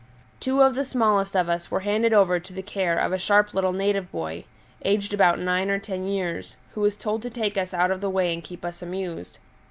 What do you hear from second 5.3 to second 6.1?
nine or ten